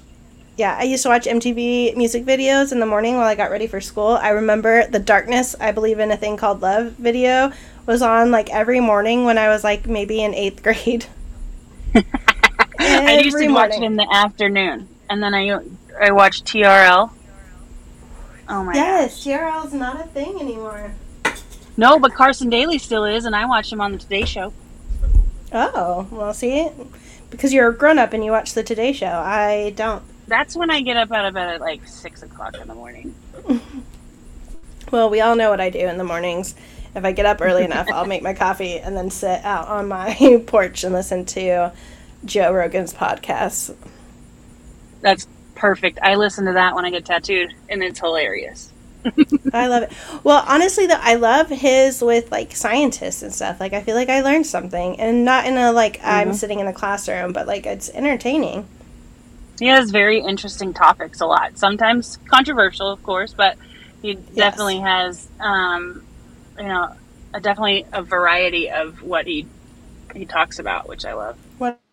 [0.57, 3.67] yeah, I used to watch MTV music videos in the morning while I got ready
[3.67, 4.11] for school.
[4.21, 7.51] I remember the Darkness, I Believe in a Thing Called Love video
[7.85, 11.05] was on like every morning when I was like maybe in eighth grade.
[12.79, 15.59] I used to watch it in the afternoon, and then I
[15.99, 17.11] I watched TRL.
[18.47, 19.34] Oh my yes, gosh.
[19.34, 20.91] TRL is not a thing anymore.
[21.77, 24.53] No, but Carson Daly still is, and I watch him on the Today Show.
[25.51, 26.69] Oh, well, see,
[27.29, 29.08] because you're a grown up and you watch the Today Show.
[29.08, 30.03] I don't.
[30.27, 33.13] That's when I get up out of bed at like six o'clock in the morning.
[34.91, 36.55] well, we all know what I do in the mornings.
[36.95, 39.88] If I get up early enough, I'll make my coffee and then sit out on
[39.88, 41.73] my porch and listen to
[42.23, 43.75] Joe Rogan's podcast.
[45.01, 45.99] That's perfect.
[46.01, 48.71] I listen to that when I get tattooed, and it's hilarious.
[49.53, 49.91] I love it.
[50.23, 53.59] Well, honestly, though, I love his with like scientists and stuff.
[53.59, 56.07] Like, I feel like I learned something, and not in a like mm-hmm.
[56.07, 58.67] I'm sitting in the classroom, but like it's entertaining.
[59.59, 61.57] He has very interesting topics a lot.
[61.57, 63.57] Sometimes controversial, of course, but
[64.01, 64.25] he yes.
[64.33, 66.03] definitely has, um,
[66.57, 66.93] you know,
[67.33, 69.47] a, definitely a variety of what he
[70.13, 71.37] he talks about, which I love.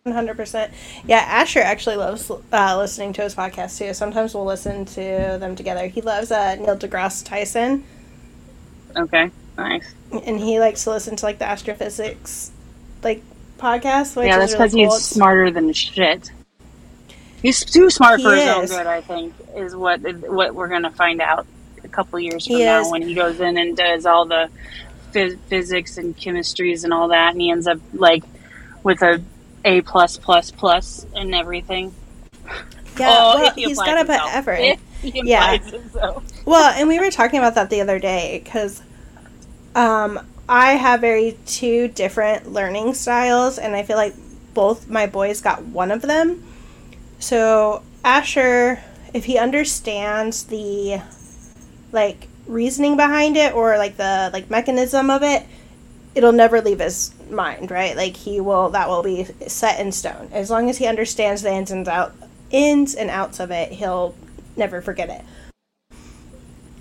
[0.03, 0.73] One hundred percent.
[1.07, 3.93] Yeah, Asher actually loves uh, listening to his podcast too.
[3.93, 5.87] Sometimes we'll listen to them together.
[5.87, 7.85] He loves uh, Neil deGrasse Tyson.
[8.97, 9.93] Okay, nice.
[10.11, 12.51] And he likes to listen to like the astrophysics,
[13.01, 13.23] like
[13.57, 14.21] podcast.
[14.21, 14.95] yeah, that's because really cool.
[14.97, 16.31] he's smarter than shit.
[17.41, 18.87] He's too smart he for his own good.
[18.87, 21.47] I think is what what we're gonna find out
[21.81, 22.91] a couple years from he now is.
[22.91, 24.49] when he goes in and does all the
[25.13, 28.25] phys- physics and chemistries and all that, and he ends up like
[28.83, 29.23] with a
[29.65, 31.93] a plus plus plus and everything.
[32.97, 34.77] Yeah, oh, well, he he's got to put effort.
[35.03, 35.57] yeah.
[36.45, 38.81] Well, and we were talking about that the other day because
[39.75, 44.13] um, I have very two different learning styles, and I feel like
[44.53, 46.43] both my boys got one of them.
[47.19, 51.01] So Asher, if he understands the
[51.91, 55.43] like reasoning behind it or like the like mechanism of it,
[56.15, 57.95] it'll never leave his mind, right?
[57.95, 60.29] Like he will that will be set in stone.
[60.31, 62.13] As long as he understands the ins and out
[62.51, 64.15] ins and outs of it, he'll
[64.55, 65.21] never forget it.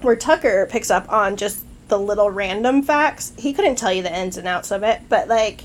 [0.03, 4.15] Where Tucker picks up on just the little random facts, he couldn't tell you the
[4.15, 5.63] ins and outs of it, but like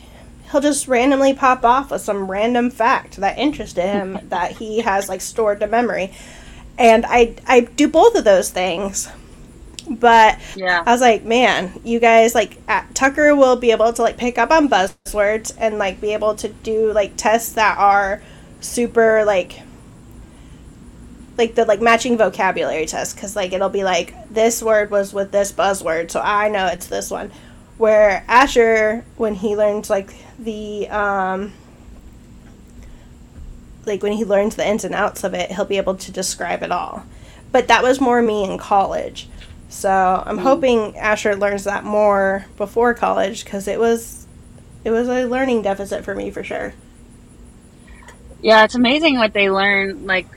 [0.52, 5.10] he'll just randomly pop off with some random fact that interested him that he has
[5.10, 6.14] like stored to memory.
[6.78, 9.10] And I I do both of those things
[9.90, 10.84] but yeah.
[10.86, 12.60] I was like, man, you guys like
[12.94, 16.50] Tucker will be able to like pick up on buzzwords and like be able to
[16.50, 18.22] do like tests that are
[18.60, 19.62] super like
[21.38, 23.16] like the like matching vocabulary test.
[23.16, 26.88] Because like it'll be like this word was with this buzzword so i know it's
[26.88, 27.32] this one.
[27.78, 31.54] Where asher when he learns like the um
[33.86, 36.62] like when he learns the ins and outs of it he'll be able to describe
[36.62, 37.06] it all.
[37.50, 39.30] But that was more me in college
[39.70, 40.42] so I'm mm.
[40.42, 44.28] hoping Asher learns that more before college because it was
[44.84, 46.74] it was a learning deficit for me for sure.
[48.42, 50.28] Yeah, it's amazing what they learn, like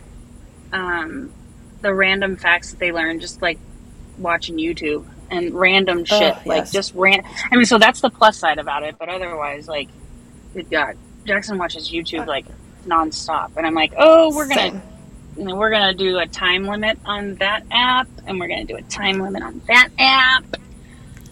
[0.72, 1.32] um,
[1.80, 3.58] the random facts that they learn just like
[4.18, 6.72] watching YouTube and random oh, shit, oh, like yes.
[6.72, 7.22] just ran.
[7.50, 9.88] I mean, so that's the plus side about it, but otherwise, like,
[10.54, 12.46] good God, Jackson watches YouTube like
[12.86, 14.60] nonstop, and I'm like, oh, we're gonna.
[14.60, 14.82] Same
[15.46, 18.78] we're going to do a time limit on that app and we're going to do
[18.78, 20.44] a time limit on that app.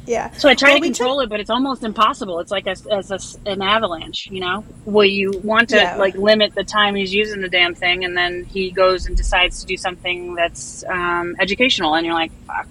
[0.06, 0.30] Yeah.
[0.32, 2.40] So I try well, to control it, but it's almost impossible.
[2.40, 3.18] It's like a, as a,
[3.50, 5.96] an avalanche, you know, where you want to yeah.
[5.96, 9.60] like limit the time he's using the damn thing, and then he goes and decides
[9.60, 12.66] to do something that's um, educational, and you're like, fuck.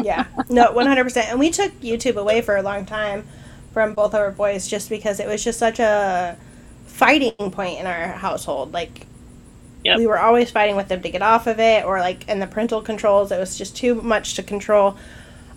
[0.00, 0.26] yeah.
[0.48, 1.28] No, one hundred percent.
[1.30, 3.26] And we took YouTube away for a long time
[3.72, 6.36] from both our boys, just because it was just such a
[6.86, 8.72] fighting point in our household.
[8.72, 9.08] Like
[9.84, 9.98] Yep.
[9.98, 12.46] We were always fighting with them to get off of it, or like in the
[12.46, 14.96] parental controls, it was just too much to control.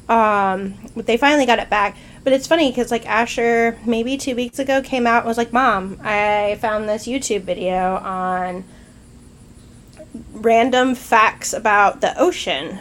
[0.09, 1.97] Um, but they finally got it back.
[2.23, 5.53] But it's funny because like Asher, maybe two weeks ago, came out and was like,
[5.53, 8.63] "Mom, I found this YouTube video on
[10.33, 12.79] random facts about the ocean."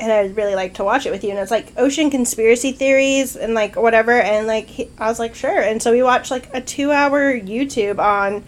[0.00, 1.30] and I'd really like to watch it with you.
[1.30, 4.12] And it's like ocean conspiracy theories and like whatever.
[4.12, 5.60] And like he, I was like, sure.
[5.60, 8.44] And so we watched like a two hour YouTube on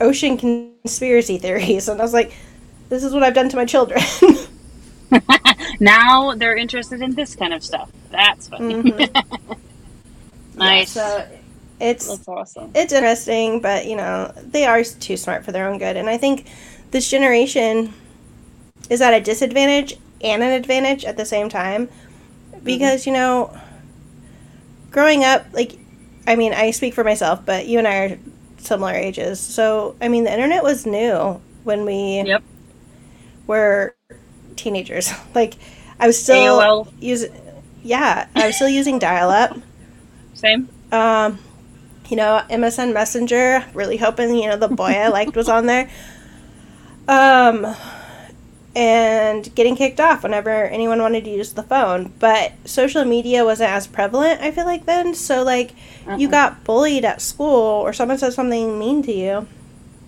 [0.00, 2.32] ocean conspiracy theories, and I was like,
[2.88, 4.02] this is what I've done to my children.
[5.80, 7.90] now they're interested in this kind of stuff.
[8.10, 8.74] That's funny.
[8.74, 9.58] Mm-hmm.
[10.58, 10.96] nice.
[10.96, 11.28] Yeah, so
[11.80, 12.72] it's That's awesome.
[12.74, 16.16] It's interesting, but you know they are too smart for their own good, and I
[16.16, 16.46] think
[16.90, 17.92] this generation
[18.90, 21.88] is at a disadvantage and an advantage at the same time
[22.64, 23.10] because mm-hmm.
[23.10, 23.58] you know
[24.90, 25.78] growing up like
[26.26, 28.18] i mean i speak for myself but you and i are
[28.58, 29.40] similar ages.
[29.40, 32.42] So, I mean, the internet was new when we Yep.
[33.46, 33.94] were
[34.56, 35.12] teenagers.
[35.34, 35.54] Like
[36.00, 36.88] I was still AOL.
[37.00, 37.32] using
[37.82, 39.56] yeah, I was still using dial up.
[40.32, 40.68] Same.
[40.90, 41.38] Um,
[42.08, 45.90] you know, MSN Messenger, really hoping, you know, the boy I liked was on there.
[47.06, 47.66] Um,
[48.78, 52.12] and getting kicked off whenever anyone wanted to use the phone.
[52.20, 55.14] But social media wasn't as prevalent, I feel like, then.
[55.14, 55.72] So, like,
[56.16, 56.30] you Uh-uh.
[56.30, 59.48] got bullied at school or someone said something mean to you,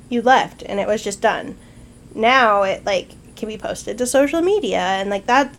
[0.09, 1.57] you left and it was just done.
[2.15, 5.53] Now it, like, can be posted to social media and, like, that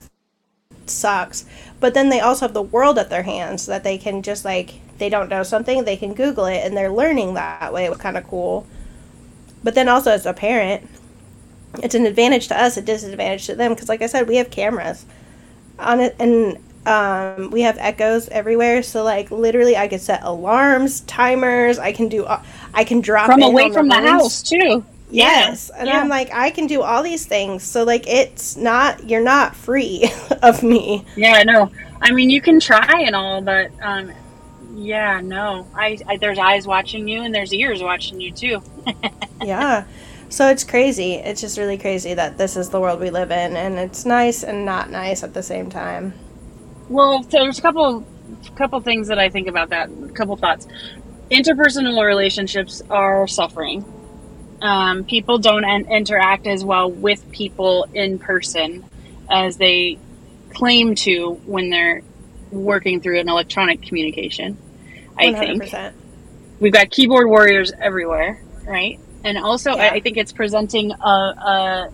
[0.86, 1.44] sucks.
[1.82, 4.76] But then they also have the world at their hands that they can just like
[5.00, 7.86] they don't know something, they can Google it and they're learning that way.
[7.86, 8.68] It was kind of cool.
[9.64, 10.88] But then also as a parent,
[11.82, 14.50] it's an advantage to us, a disadvantage to them because like I said, we have
[14.50, 15.06] cameras
[15.80, 18.84] on it and um, we have echoes everywhere.
[18.84, 21.80] So like literally, I could set alarms, timers.
[21.80, 22.26] I can do.
[22.74, 24.10] I can drop From away from the rooms.
[24.10, 24.84] house too.
[25.12, 25.70] Yes.
[25.70, 26.00] And yeah.
[26.00, 27.64] I'm like, I can do all these things.
[27.64, 30.10] So, like, it's not, you're not free
[30.42, 31.06] of me.
[31.16, 31.70] Yeah, I know.
[32.02, 34.12] I mean, you can try and all, but um,
[34.74, 35.68] yeah, no.
[35.76, 38.64] I, I there's eyes watching you, and there's ears watching you too.
[39.42, 39.84] yeah.
[40.32, 41.16] So, it's crazy.
[41.16, 43.56] It's just really crazy that this is the world we live in.
[43.56, 46.14] And it's nice and not nice at the same time.
[46.90, 48.06] Well, there's a couple
[48.56, 49.90] couple things that I think about that.
[49.90, 50.68] A couple thoughts.
[51.30, 53.86] Interpersonal relationships are suffering.
[54.62, 58.86] Um, people don't en- interact as well with people in person
[59.30, 59.98] as they
[60.54, 62.02] claim to when they're
[62.52, 64.58] working through an electronic communication.
[65.18, 65.94] I think 100%.
[66.60, 69.00] we've got keyboard warriors everywhere, right?
[69.24, 69.84] And also, Yeah.
[69.92, 71.90] I, I think it's presenting a, a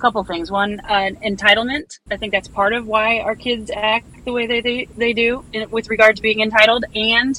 [0.00, 0.50] couple things.
[0.50, 1.98] One, uh, entitlement.
[2.10, 5.44] I think that's part of why our kids act the way they they, they do
[5.52, 6.84] in, with regard to being entitled.
[6.94, 7.34] And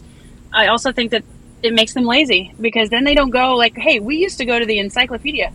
[0.53, 1.25] I also think that
[1.63, 4.59] it makes them lazy because then they don't go like, "Hey, we used to go
[4.59, 5.51] to the encyclopedia."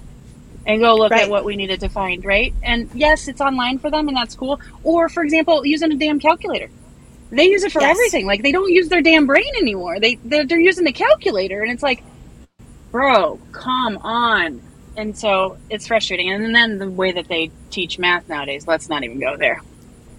[0.67, 1.23] And go look Right.
[1.23, 2.55] at what we needed to find, right?
[2.63, 4.61] And yes, it's online for them, and that's cool.
[4.83, 6.69] Or, for example, using a damn calculator
[7.33, 7.93] they use it for Yes.
[7.93, 8.27] everything.
[8.27, 10.01] Like they don't use their damn brain anymore.
[10.01, 12.05] They they're, they're using the calculator, and it's like,
[12.95, 14.63] bro, come on.
[14.97, 16.31] And so it's frustrating.
[16.31, 19.65] And then the way that they teach math nowadays, let's not even go there.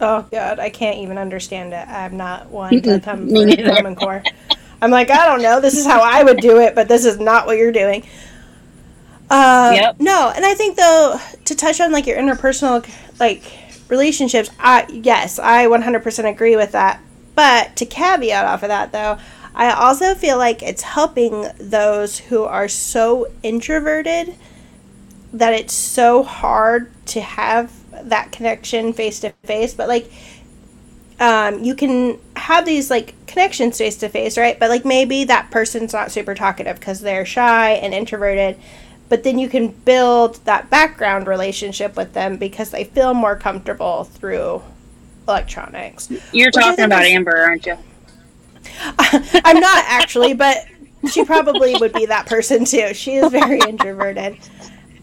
[0.02, 0.60] Oh, God.
[0.60, 1.88] I can't even understand it.
[1.88, 3.56] I'm not one to come for.
[3.64, 4.26] Common Core.
[4.82, 5.62] I'm like, I don't know.
[5.62, 8.04] This is how I would do it, but this is not what you're doing.
[9.30, 9.96] Uh, Yep.
[10.00, 12.88] No, and I think though to touch on like your interpersonal
[13.20, 13.44] like
[13.90, 17.02] relationships, I yes, I 100% agree with that.
[17.36, 19.18] But to caveat off of that though,
[19.56, 24.36] I also feel like it's helping those who are so introverted
[25.34, 27.72] that it's so hard to have
[28.10, 29.74] that connection face to face.
[29.74, 30.12] But like
[31.20, 34.60] um, you can have these like connections face to face, right?
[34.60, 38.60] But like maybe that person's not super talkative because they're shy and introverted.
[39.08, 44.04] But then you can build that background relationship with them because they feel more comfortable
[44.06, 44.64] through
[45.28, 46.12] electronics.
[46.34, 47.78] You're talking about is- Amber, aren't you?
[49.00, 50.66] I'm not actually, but
[51.12, 52.94] she probably would be that person too.
[52.94, 54.38] She is very introverted.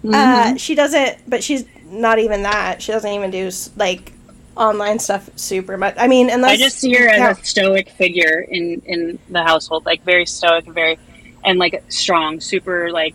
[0.04, 0.14] Mm-hmm.
[0.14, 2.82] Uh, she doesn't, but she's not even that.
[2.82, 4.12] She doesn't even do like
[4.56, 5.94] online stuff super much.
[5.96, 9.86] I mean, unless I just see her as a stoic figure in in the household,
[9.86, 10.98] like very stoic, and very
[11.44, 13.14] and like strong, super like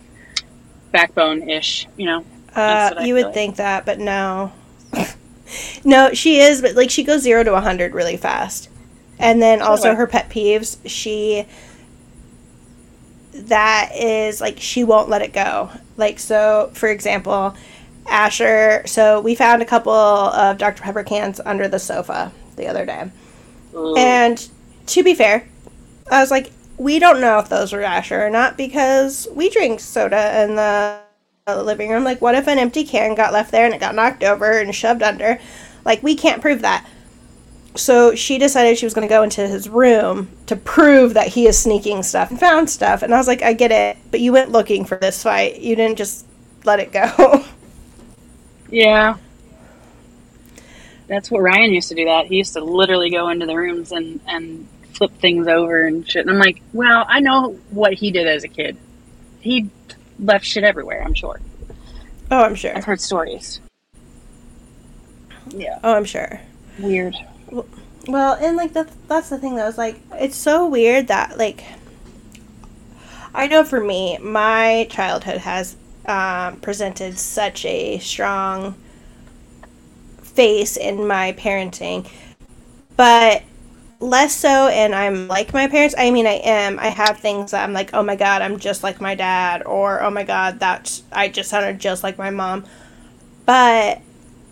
[0.92, 1.86] backbone ish.
[1.96, 3.34] You know, Uh, you would like.
[3.34, 4.52] think that, but no.
[5.84, 8.68] no, she is, but like she goes zero to a hundred really fast,
[9.18, 10.78] and then also her pet peeves.
[10.86, 11.46] She
[13.32, 15.70] that is like she won't let it go.
[15.96, 17.54] Like so, for example,
[18.06, 18.82] Asher.
[18.86, 23.10] So we found a couple of Dr Pepper cans under the sofa the other day,
[23.72, 23.98] mm.
[23.98, 24.48] and
[24.86, 25.48] to be fair,
[26.10, 29.80] I was like, we don't know if those were Asher or not because we drink
[29.80, 31.00] soda in the
[31.46, 32.04] living room.
[32.04, 34.74] Like, what if an empty can got left there and it got knocked over and
[34.74, 35.38] shoved under?
[35.84, 36.86] Like, we can't prove that.
[37.74, 41.46] So she decided she was going to go into his room to prove that he
[41.46, 43.02] is sneaking stuff and found stuff.
[43.02, 45.60] And I was like, I get it, but you went looking for this fight.
[45.60, 46.26] You didn't just
[46.64, 47.44] let it go.
[48.70, 49.16] Yeah.
[51.06, 52.26] That's what Ryan used to do that.
[52.26, 56.26] He used to literally go into the rooms and, and flip things over and shit.
[56.26, 58.76] And I'm like, well, I know what he did as a kid.
[59.40, 59.70] He
[60.18, 61.40] left shit everywhere, I'm sure.
[62.30, 62.76] oh, I'm sure.
[62.76, 63.60] I've heard stories.
[65.48, 65.78] Yeah.
[65.82, 66.40] Oh, I'm sure.
[66.78, 67.16] Weird.
[68.08, 69.68] Well, and like that's that's the thing though.
[69.68, 71.62] Is like it's so weird that like
[73.34, 78.74] I know for me, my childhood has um, presented such a strong
[80.22, 82.08] face in my parenting,
[82.96, 83.42] but
[84.00, 85.94] less so and I'm like my parents.
[85.98, 86.78] I mean, I am.
[86.78, 90.02] I have things that I'm like, "Oh my god, I'm just like my dad," or
[90.02, 92.64] "Oh my god, that's I just sounded just like my mom."
[93.44, 94.00] But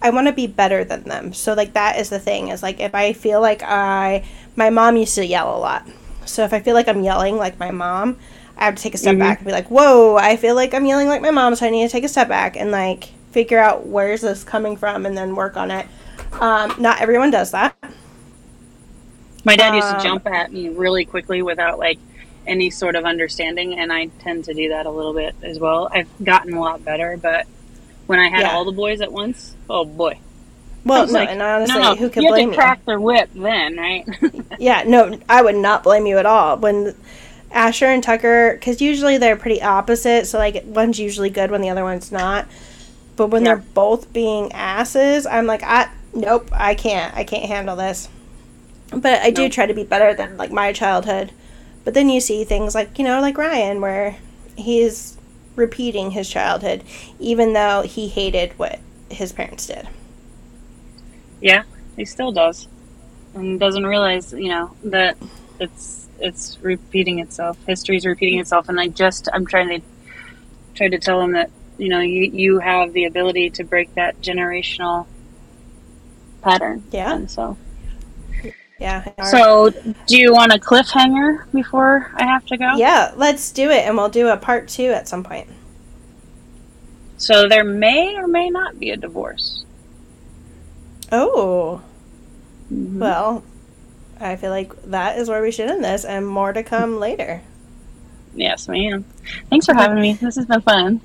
[0.03, 1.33] I want to be better than them.
[1.33, 4.25] So like that is the thing is like if I feel like I
[4.55, 5.87] my mom used to yell a lot.
[6.25, 8.17] So if I feel like I'm yelling like my mom,
[8.57, 9.21] I have to take a step mm-hmm.
[9.21, 11.71] back and be like, "Whoa, I feel like I'm yelling like my mom, so I
[11.71, 15.17] need to take a step back and like figure out where's this coming from and
[15.17, 15.87] then work on it."
[16.41, 17.77] Um, not everyone does that.
[19.45, 21.99] My dad used to um, jump at me really quickly without like
[22.47, 25.89] any sort of understanding, and I tend to do that a little bit as well.
[25.93, 27.47] I've gotten a lot better, but
[28.07, 28.53] when I had yeah.
[28.53, 30.19] all the boys at once, oh boy.
[30.85, 33.29] Well, no, like, and honestly, no, no, who can you blame to crack their whip
[33.35, 34.07] then, right?
[34.59, 36.59] yeah, no, I would not blame you at all.
[36.59, 36.95] When
[37.51, 41.71] Asher and Tucker, because usually they're pretty opposite, so like one's usually good when the
[41.71, 42.47] other one's not.
[43.17, 43.55] But when yeah.
[43.55, 48.09] they're both being asses, I'm like, I nope, I can't, I can't handle this.
[48.91, 51.33] But I do try to be better than like my childhood.
[51.85, 54.17] But then you see things like, you know, like Ryan where
[54.57, 55.16] he's
[55.57, 56.85] repeating his childhood
[57.19, 58.79] even though he hated what
[59.11, 59.89] his parents did.
[61.41, 61.65] Yeah,
[61.97, 62.69] he still does.
[63.35, 65.17] And doesn't realize, you know, that
[65.61, 67.59] it's it's repeating itself.
[67.67, 69.87] History's repeating itself and I just I'm trying to
[70.75, 74.21] try to tell him that, you know, you you have the ability to break that
[74.21, 75.07] generational
[76.43, 76.85] pattern.
[76.91, 77.15] Yeah.
[77.15, 77.57] And so
[78.79, 79.05] yeah.
[79.25, 79.71] So,
[80.07, 82.77] do you want a cliffhanger before I have to go?
[82.77, 85.49] Yeah, let's do it, and we'll do a part two at some point.
[87.17, 89.65] So, there may or may not be a divorce.
[91.11, 91.83] Oh.
[92.71, 92.99] Mm-hmm.
[92.99, 93.45] Well,
[94.21, 97.43] I feel like that is where we should end this, and more to come later.
[98.35, 99.07] Yes, ma'am.
[99.49, 100.13] Thanks for having me.
[100.15, 101.01] This has been fun.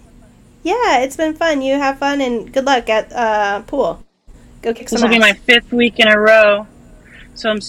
[0.63, 1.61] Yeah, it's been fun.
[1.61, 4.03] You have fun, and good luck at uh, pool.
[4.61, 4.97] Go kick some.
[4.97, 5.15] This will ass.
[5.15, 6.67] be my fifth week in a row
[7.41, 7.59] so I'm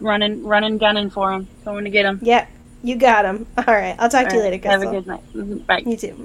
[0.00, 1.46] running, running, gunning for him.
[1.64, 2.18] Going to get him.
[2.20, 2.48] Yep,
[2.82, 3.46] you got him.
[3.56, 4.58] All right, I'll talk All to you later.
[4.58, 4.72] Guys.
[4.72, 5.22] Have a good night.
[5.32, 5.58] Mm-hmm.
[5.58, 5.82] Bye.
[5.86, 6.18] You too.